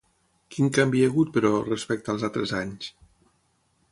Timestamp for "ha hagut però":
1.07-1.51